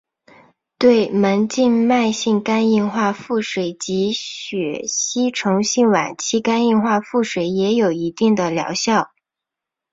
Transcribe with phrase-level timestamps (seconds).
[0.79, 9.11] 对门静脉性肝硬化腹水及血吸虫性晚期肝硬化腹水也有一定的疗效。